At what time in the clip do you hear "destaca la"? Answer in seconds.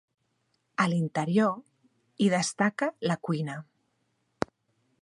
2.37-3.19